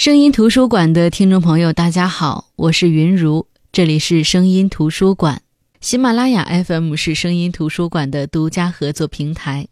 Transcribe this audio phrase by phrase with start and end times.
[0.00, 5.42] 声音图书馆的听众朋友，大家好，我是云如，这里是声音图书馆。
[5.82, 9.68] 喜马拉雅 FM 是声音图书馆的独家合作平台。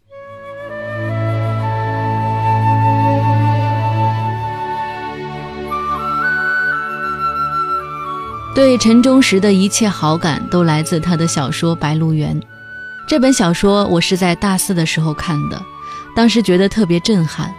[8.53, 12.39] 对陈忠实的一切好感都来自他的小说《白鹿原》。
[13.07, 15.59] 这本小说我是在大四的时候看的，
[16.15, 17.51] 当时觉得特别震撼，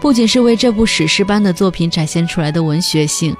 [0.00, 3.36] 不仅是为这部史诗般的作品展现出来的文学性，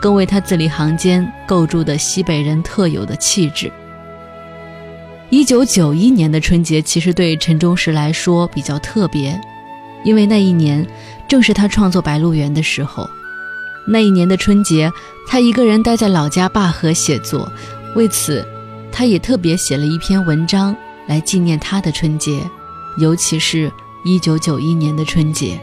[0.00, 3.70] 更为他字里行间构筑的西北人特有的气质。
[5.30, 9.40] 一九九一年的春节其实对陈忠实来说比较特别，
[10.02, 10.84] 因为那一年
[11.28, 13.08] 正是他创作《白鹿原》的时候。
[13.86, 14.92] 那一年的春节，
[15.28, 17.50] 他一个人待在老家灞河写作，
[17.94, 18.44] 为此，
[18.90, 20.74] 他也特别写了一篇文章
[21.06, 22.42] 来纪念他的春节，
[22.98, 23.70] 尤其是
[24.04, 25.58] 一九九一年的春节。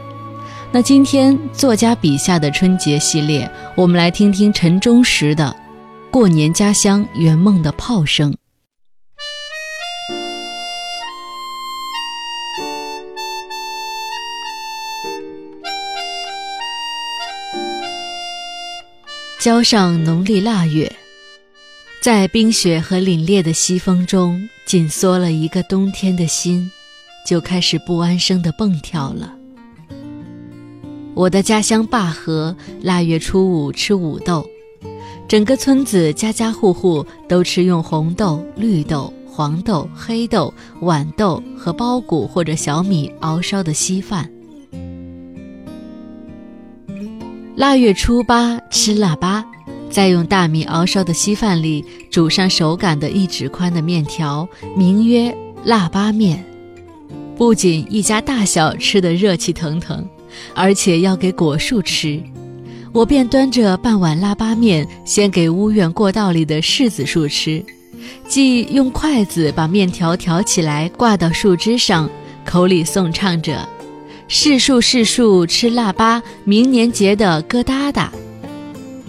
[0.70, 5.56] 那今天作家笔下的春节系列，我们来听听陈忠实的
[6.10, 8.30] 《过年家乡圆梦的炮声》。
[19.40, 20.92] 交上农历腊月，
[22.02, 26.70] 在冰雪和凛冽的西风中紧缩了一个冬天的心，
[27.26, 29.37] 就开始不安生的蹦跳了。
[31.18, 34.46] 我的家乡灞河，腊月初五吃五豆，
[35.26, 44.30] 整个村子家家户户都吃用红豆、绿豆、黄豆、黑豆、豌豆和苞谷或者小米熬烧的稀饭。
[47.56, 49.44] 腊月初八吃腊八，
[49.90, 56.44] 再用大米熬烧的稀饭里煮上手擀的一指宽的面条，名曰腊八面。
[57.36, 60.08] 不仅一家大小吃得热气腾腾，
[60.54, 62.22] 而且要给果树吃。
[62.92, 67.62] 我便端着半碗腊八面，先给屋院过道里的柿子树吃，
[68.26, 72.08] 即用筷子把面条挑起来挂到树枝上，
[72.44, 73.68] 口里诵唱着。
[74.28, 78.08] 柿树柿树吃腊八，明年结的疙瘩瘩。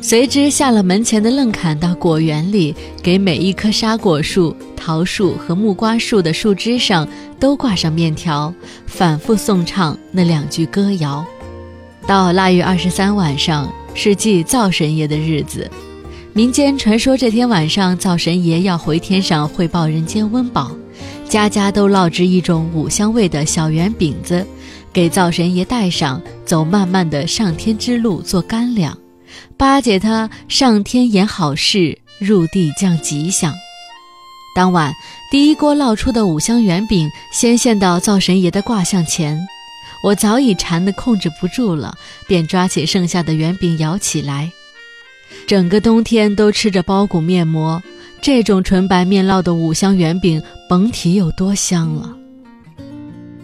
[0.01, 2.73] 随之下了门前的愣坎到果园里，
[3.03, 7.07] 给每一棵沙果树、桃树和木瓜树的树枝上
[7.39, 8.53] 都挂上面条，
[8.87, 11.25] 反复诵唱那两句歌谣。
[12.07, 15.69] 到腊月二十三晚上是祭灶神爷的日子，
[16.33, 20.71] 民间传说这天晚上灶神爷要回天上汇报人间温饱，
[21.27, 24.45] 家家都烙制一种五香味的小圆饼子。
[24.91, 28.97] 给灶神爷带上，走漫漫的上天之路做干粮，
[29.57, 33.53] 巴结他上天言好事，入地降吉祥。
[34.55, 34.93] 当晚，
[35.31, 39.39] 第一锅烙出的五香圆饼先献到灶神爷的卦象前，
[40.03, 41.95] 我早已馋得控制不住了，
[42.27, 44.51] 便抓起剩下的圆饼咬起来。
[45.45, 47.81] 整个冬天都吃着包谷面馍，
[48.21, 52.15] 这种纯白面烙的五香圆饼，甭提有多香了。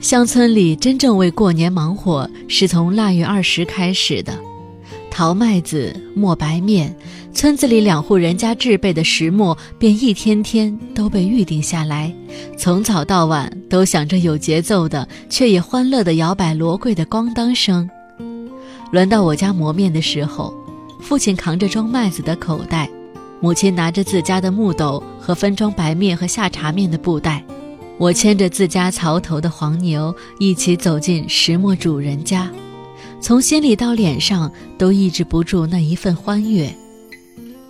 [0.01, 4.38] 乡村里真正为过年忙活，是从腊月二十开始的。
[5.16, 6.94] 淘麦子、磨白面，
[7.34, 12.14] 村子里两户人家制备的石磨，便一天天都被预定下来。
[12.58, 17.90] 从早到晚，都响着有节奏的，却也欢乐的摇摆罗柜的咣当声。
[18.92, 20.54] 轮到我家磨面的时候，
[21.00, 22.90] 父亲扛着装麦子的口袋，
[23.40, 27.42] 母亲拿着自家的木斗和分装白面和下茶面的布袋。
[27.98, 32.52] 我牵着自家槽头的黄牛，一起走进石磨主人家，
[33.25, 36.72] 从心里到脸上都抑制不住那一份欢悦。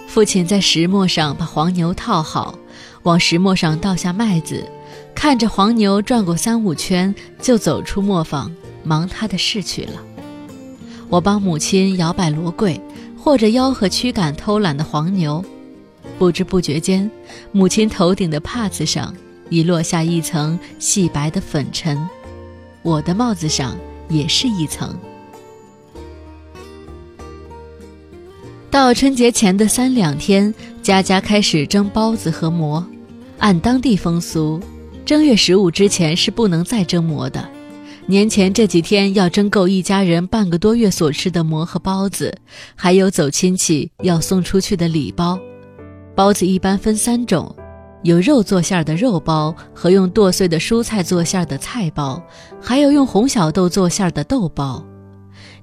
[0.05, 2.59] 父亲在石磨上把黄牛套好，
[3.03, 4.69] 往石磨上倒下麦子，
[5.16, 9.93] 看着黄牛转过三五圈，就走出磨坊，忙他的事去了。
[11.07, 12.81] 我帮母亲摇摆罗柜，
[13.17, 15.41] 或者吆喝驱赶偷懒的黄牛。
[16.19, 17.09] 不知不觉间，
[17.53, 19.16] 母亲头顶的帕子上。
[19.49, 21.97] 已落下一层细白的粉尘，
[22.81, 23.77] 我的帽子上
[24.09, 24.93] 也是一层。
[28.75, 32.85] 到春节前的三两天，家家开始蒸包子和馍。
[33.37, 34.59] 按当地风俗，
[35.05, 37.49] 正月十五之前是不能再蒸馍的。
[38.05, 42.37] 年前这几天要蒸够一家人半个多月所吃的馍和包子，
[42.75, 45.39] 还有走亲戚要送出去的礼包。
[46.13, 47.55] 包子一般分三种。
[48.03, 52.21] 有肉做馅儿的肉包和用剁碎的蔬菜做馅儿的菜包，
[52.61, 54.85] 还有用红小豆做馅儿的豆包。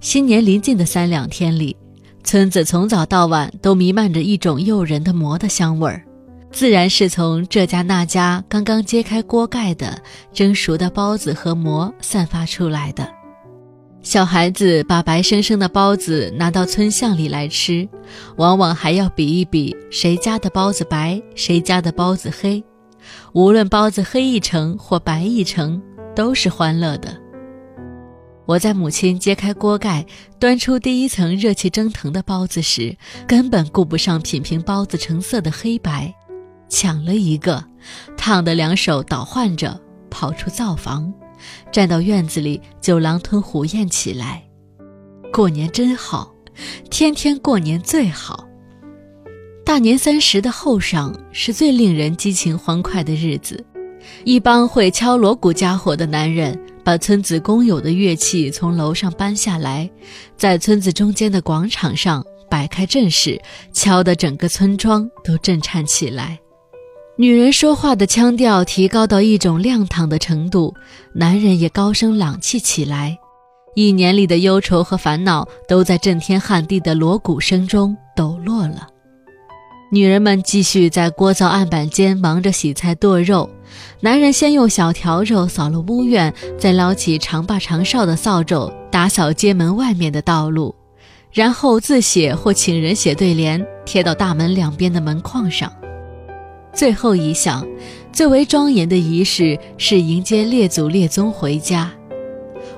[0.01, 1.77] 新年临近的三两天里，
[2.25, 6.03] 村子从早到晚都弥漫着一种诱人的馍的香味儿，
[6.51, 10.01] 自然是从这家那家刚刚揭开锅盖的
[10.33, 13.07] 蒸熟的包子和馍散发出来的。
[14.03, 17.89] 小孩子把白生生的包子拿到村巷里来吃，
[18.37, 22.63] 往往还要比一比谁家的包子白，谁家的包子黑。
[23.33, 25.81] 无论包子黑一成或白一成，
[26.17, 27.22] 都是欢乐的。
[28.45, 30.05] 我在母亲揭开锅盖，
[30.39, 32.97] 端出第一层热气蒸腾的包子时，
[33.27, 36.13] 根本顾不上品评包子成色的黑白，
[36.69, 37.65] 抢了一个，
[38.17, 39.81] 烫得两手倒换着，
[40.11, 41.13] 跑出灶房。
[41.73, 44.43] 站到院子里就狼吞虎咽起来，
[45.33, 46.33] 过年真好，
[46.91, 48.47] 天天过年最好。
[49.65, 53.65] 大年三十的后晌是最令人激情欢快的日子，
[54.25, 59.91] 一帮会敲锣鼓家伙的男人把村子公有的乐器从楼上搬下来，
[60.37, 63.41] 在村子中间的广场上摆开阵势，
[63.73, 66.39] 敲得整个村庄都震颤起来。
[67.17, 70.75] 女人说话的腔调提高到一种亮堂的程度，
[71.15, 73.17] 男人也高声朗气起来。
[73.75, 78.89] 一年里的忧愁和烦恼都在震天撼地的锣鼓声中抖落了。
[79.91, 83.49] 女人们继续在锅灶案板间忙着洗菜剁肉，
[84.01, 90.75] 男人先用小笤帚扫了屋院，再捞起长把长哨的扫帚打扫街门外面的道路，
[91.33, 95.73] 然后自写或请人写对联，贴到大门两边的门框上。
[96.73, 97.67] 最后一项，
[98.13, 101.91] 最为庄严的仪式是迎接列祖列宗回家。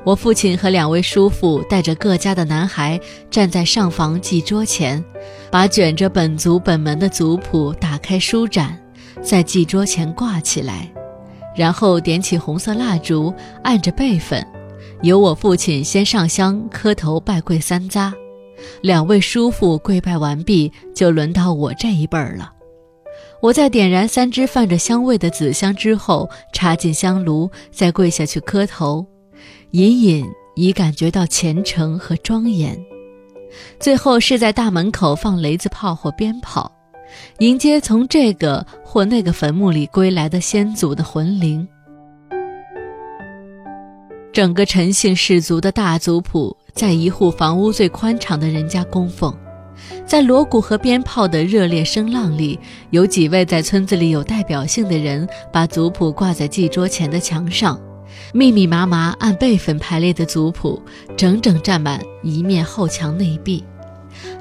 [0.02, 3.00] 我父亲和两位叔父带着各家的男孩
[3.30, 5.02] 站在上房祭桌前，
[5.50, 8.78] 把卷着本族本门的族谱打开书展，
[9.24, 10.92] 在祭桌前挂起来，
[11.56, 13.32] 然后点起红色蜡烛，
[13.62, 14.46] 按着辈分，
[15.00, 18.12] 由我父亲先上香磕头拜跪三匝，
[18.82, 22.52] 两位叔父跪拜完毕，就轮到我这一辈儿了。
[23.40, 29.06] 我在点燃三支泛着香味的紫香之后，插进香炉，再跪下去磕头，
[29.70, 32.78] 隐隐已感觉到虔诚和庄严。
[33.80, 36.70] 最后是在大门口放雷子炮或鞭炮，
[37.38, 41.66] 迎接从这个或那个坟墓里归来的先祖的魂灵。
[44.32, 49.32] 整个陈姓氏族的大族谱，在一户房屋最宽敞的人家供奉。
[50.06, 52.58] 在锣鼓和鞭炮的热烈声浪里，
[52.90, 57.80] 有几位在村子里有代表性的人把族谱挂在祭桌前的墙上，
[58.32, 60.80] 密密麻麻按辈分排列的族谱，
[61.16, 63.64] 整整占满一面后墙内壁。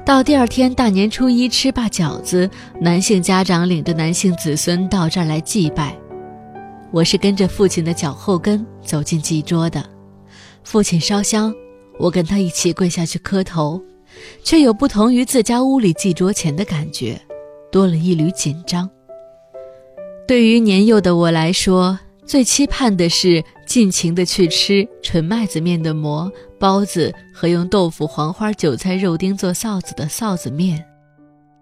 [0.04, 2.48] 到第二天大年初一吃罢饺子，
[2.80, 5.96] 男性家长领着男性子孙到这儿来祭拜。
[6.90, 9.84] 我是跟着父亲的脚后跟走进祭桌的，
[10.62, 11.52] 父亲烧香，
[11.98, 13.82] 我跟他一起跪下去磕头。
[14.44, 17.20] 却有不同于自家屋里祭桌前的感觉，
[17.72, 18.88] 多了一缕紧张。
[20.28, 30.84] 对于年幼的我来说，最期盼的是尽情的去吃纯麦子面的馍、包子和用豆腐、黄花、韭菜、肉丁做臊子的臊子面。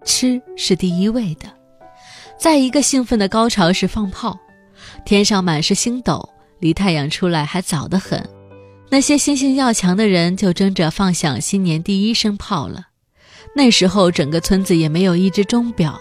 [0.05, 1.47] 吃是第一位的，
[2.37, 4.37] 在一个兴奋的高潮是放炮，
[5.05, 6.29] 天上满是星斗，
[6.59, 8.21] 离太阳出来还早得很。
[8.89, 12.87] 那些心性要强的人就争着放响新年第一声炮了。
[13.55, 15.99] 那时候，整个村子也没有一只钟表。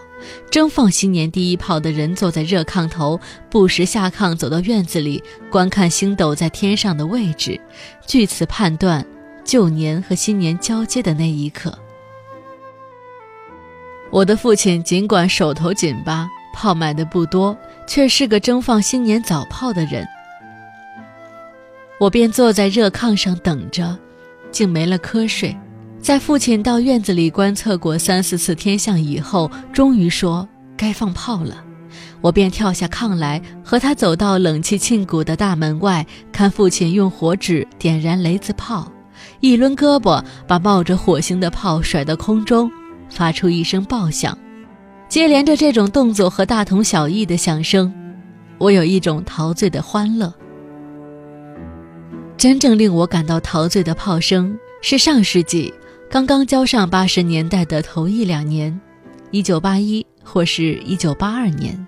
[0.51, 3.21] 争放新年第一炮的人坐在热炕头，
[3.51, 7.61] 不时下炕走到院子里观看星斗在天上的位置，
[8.07, 9.05] 据此判断
[9.45, 11.77] 旧年和新年交接的那一刻。
[14.11, 20.07] 我的父亲尽管手头紧巴，炮买的不多，却是个争放新年早炮的人。
[21.99, 23.99] 我便坐在热炕上等着，
[24.51, 25.57] 竟没了瞌睡。
[26.03, 31.63] 在父亲到院子里观测过三四次天象以后，终于说该放炮了。
[32.21, 38.91] 我便跳下炕来，和他走到冷气沁骨的大门外，看父亲用火纸点燃雷子炮，
[39.39, 42.69] 一抡胳膊把冒着火星的炮甩到空中，
[43.09, 44.37] 发出一声爆响。
[45.09, 47.93] 接连着这种动作和大同小异的响声，
[48.59, 50.35] 我有一种陶醉的欢乐。
[52.37, 55.73] 真正令我感到陶醉的炮声，是上世纪
[56.13, 58.79] 刚刚交上八十年代的头一两年，
[59.31, 61.87] 一九八一或是一九八二年，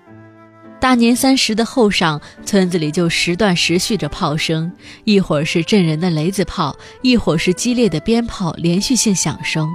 [0.79, 4.71] 大年三十的后晌，村子里就时断时续着炮声，
[5.03, 9.69] 一会儿是震人的雷子炮，一会儿是激烈的鞭炮，连续性响声。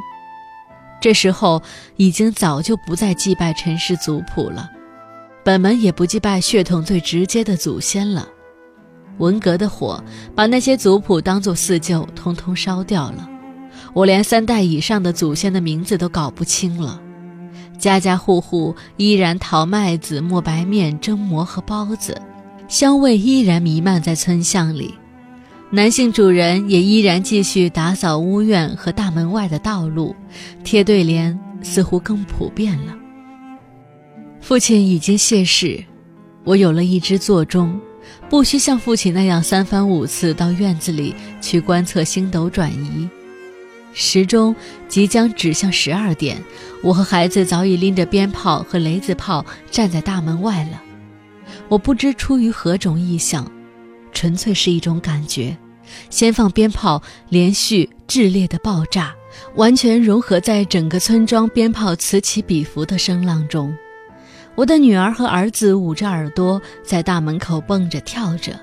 [1.01, 1.63] 这时候
[1.95, 4.69] 已经早就不再祭拜陈氏族谱了，
[5.45, 8.27] 本门也不祭拜血统最直接的祖先了。
[9.19, 10.03] 文革的火
[10.35, 13.30] 把那些族谱当作四旧，通通烧掉了。
[13.93, 17.01] 我连三代以上的祖先的名字都搞不清了。
[17.79, 22.21] 家家户户依然淘麦子、磨白面、蒸馍和包子，
[22.69, 24.95] 香味依然弥漫在村巷里。
[25.71, 30.15] 男性主人也依然继续打扫屋院和大门外的道路，
[30.63, 32.95] 贴对联似乎更普遍了。
[34.41, 35.83] 父亲已经谢世，
[36.45, 37.81] 我有了一只座钟，
[38.29, 43.09] 不需像父亲那样三番五次到院子里去观测星斗转移。
[43.93, 44.55] 时钟
[44.89, 46.43] 即将指向十二点，
[46.83, 50.81] 我和孩子早已拎着鞭炮和雷子炮站在大门外了。
[51.69, 53.51] 我不知出于何种意向。
[54.13, 55.57] 纯粹是一种感觉，
[56.11, 59.15] 先放鞭炮，连续炽烈的爆炸，
[59.55, 63.73] 完全融合在整个村庄鞭炮此起彼伏的声浪中。
[64.57, 68.59] 我的女儿和儿子捂着耳朵在大门口蹦着跳着，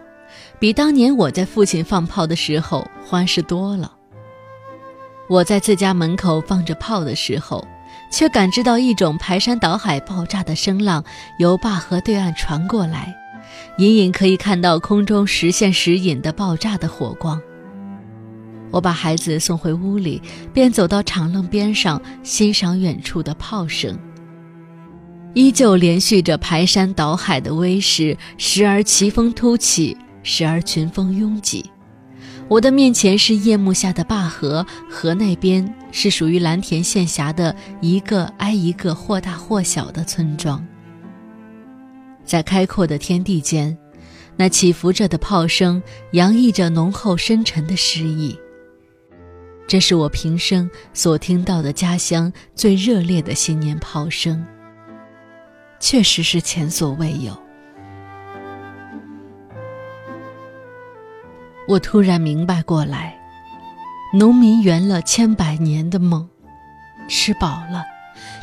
[0.59, 3.93] 比当年我在父亲放炮的时候欢实多了。
[5.29, 7.67] 我在自家门口放着炮的时候，
[8.09, 11.03] 却感知到一种排山倒海爆炸的声浪
[11.37, 13.13] 由坝河对岸传过来。
[13.77, 17.39] 隐隐可以看到空中时现时隐的爆炸的火光。
[18.71, 20.21] 我把孩子送回屋里，
[20.53, 23.97] 便走到长廊边上欣赏远处的炮声。
[25.33, 31.69] 依旧连续着排山倒海的威势，时而奇峰突起，时而群峰拥挤。
[32.49, 40.65] 我的面前是夜幕下的坝河，河那边是属于蓝田县辖的一个挨一个或大或小的村庄。
[42.23, 43.77] 在开阔的天地间，
[44.37, 48.37] 那起伏着的炮声洋溢着浓厚深沉的诗意。
[49.67, 54.41] 这是我平生所听到的家乡最热烈的新年炮声，
[55.81, 57.46] 确实是前所未有。
[61.67, 63.17] 我突然明白过来，
[64.13, 66.27] 农民圆了千百年的梦，
[67.09, 67.83] 吃饱了。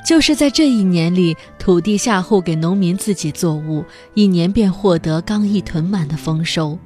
[0.07, 6.79] 就是在这一年里，土地下户给农民自己作物，一年便获得刚一囤满的丰收。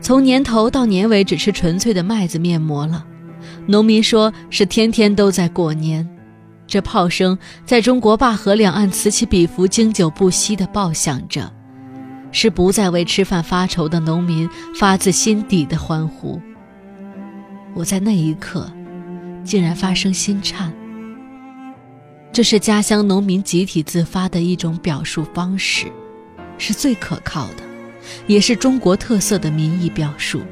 [0.00, 3.04] 从年头到年尾，只吃纯粹的麦子面膜了。
[3.66, 6.08] 农民说是天天都在过年。
[6.66, 11.52] 这炮声在中国灞河两岸此起彼伏、经久不息地爆响着，
[12.34, 16.38] 是不再为吃饭发愁的农民发自心底的欢呼。
[17.74, 18.70] 我在那一刻，
[19.44, 20.74] 竟然发生心颤。
[22.32, 25.86] 这是家乡农民集体自发的一种表述方式，
[26.58, 27.62] 是最可靠的，
[28.26, 30.42] 也是中国特色的民意表述。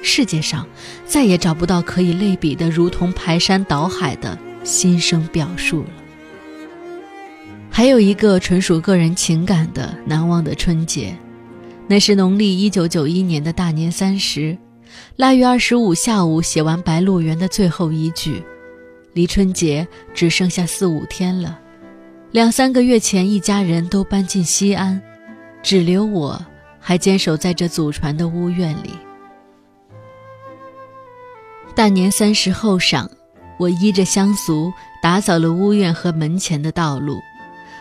[0.00, 0.64] 世界上
[1.04, 5.88] 再也找不到可以类比的如同排山倒海的心声表述了。
[7.78, 11.16] 还有一个纯属个人情感的难忘的春节，
[11.86, 14.58] 那是农历一九九一年的大年三十，
[15.14, 18.42] 腊月二十五下午写完《白鹿原》的最后一句。
[19.12, 21.56] 离春节只剩下四五天了，
[22.32, 25.00] 两三个月前一家人都搬进西安，
[25.62, 26.44] 只留我
[26.80, 28.90] 还坚守在这祖传的屋院里。
[31.76, 33.08] 大年三十后晌，
[33.56, 37.20] 我依着乡俗打扫了屋院和门前的道路，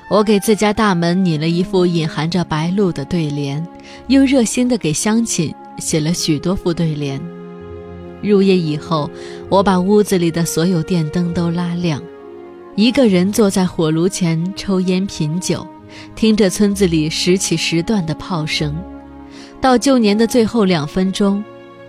[0.09, 3.65] 我给自家大门拟了一副隐含着白鹭的对联，
[4.07, 7.21] 又热心地给乡亲写了许多副对联。
[8.21, 9.11] 入夜以后，
[9.49, 12.01] 我把屋子里的所有电灯都拉亮，
[12.75, 15.67] 一个人坐在火炉前抽烟品酒，
[16.15, 18.73] 听着村子里时起时断的炮声。
[19.59, 21.43] 到旧年的最后两分钟，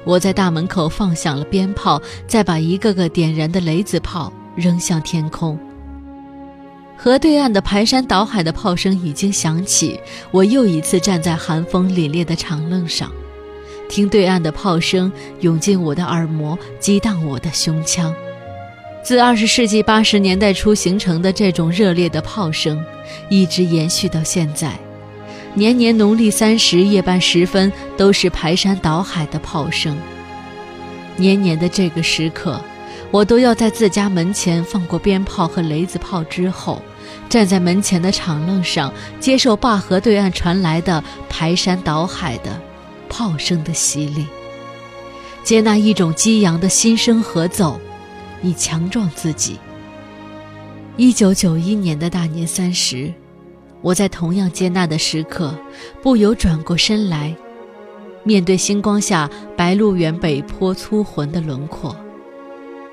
[0.04, 5.56] 我在大门口放响了鞭炮，再把一个个点燃的雷子炮扔向天空。
[7.00, 10.00] 河对岸的排山倒海的炮声已经响起，
[10.32, 13.08] 我又一次站在寒风凛冽的长凳上。
[13.88, 18.12] 听对岸的炮声涌进我的耳膜，激荡我的胸腔。
[19.04, 22.84] 自二十世纪八十年代初形成的这种热烈的炮声，
[23.30, 24.72] 一直延续到现在。
[25.54, 29.96] 年年农历三十夜半时分，都是排山倒海的炮声。
[31.16, 32.60] 年年的这个时刻，
[33.10, 36.82] 我都要在自家门前放过鞭炮和雷子炮之后，
[37.28, 42.60] 站在门前的长凳上，接受灞河对岸传来的排山倒海的。
[43.10, 44.26] 炮声的洗礼，
[45.42, 47.80] 接纳一种激扬的心声合奏，
[48.42, 49.58] 以强壮自己。
[50.98, 53.10] 一九九一年的大年三十，
[53.80, 55.58] 我在同样接纳的时刻，
[56.02, 57.34] 不由转过身来，
[58.24, 61.96] 面对星光下白鹿原北坡粗浑的轮廓，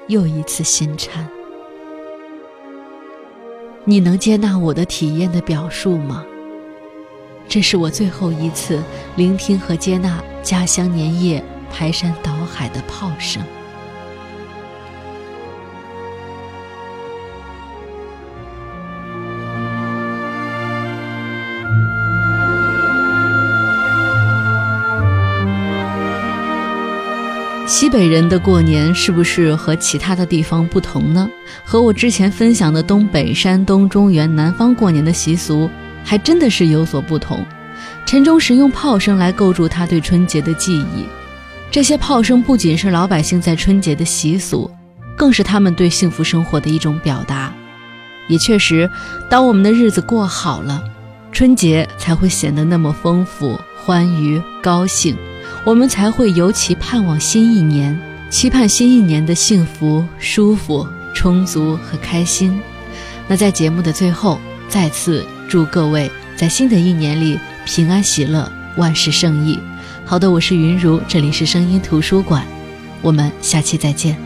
[0.08, 1.28] 又一次心颤。
[3.84, 6.26] 你能接纳我的体验的表述吗？
[7.48, 8.84] 这是我最后一次
[9.16, 13.44] 聆听和接纳家乡年夜排山倒海的炮声。
[27.68, 31.28] 西北人的过年是不是和其他的地方不同呢？
[31.64, 35.68] 和我之前分享的东北、山东、中原、南方过年的习俗
[36.04, 37.44] 还真的是有所不同。
[38.06, 41.06] 陈忠实用炮声来构筑他对春节的记忆，
[41.72, 44.70] 这些炮声不仅是老百姓在春节的习俗，
[45.18, 47.52] 更是他们对幸福生活的一种表达。
[48.28, 48.88] 也确实，
[49.28, 50.84] 当我们的日子过好了，
[51.32, 55.18] 春节才会显得那么丰富、欢愉、高兴。
[55.66, 62.62] 我们才会尤其盼望新一年，期盼新一年的幸福、舒服、充足和开心。
[63.28, 69.60] 那在节目的最后，再次祝各位在新的一年里平安喜乐，万事胜意。
[70.06, 72.46] 好的，我是云如，这里是声音图书馆，
[73.02, 74.25] 我们下期再见。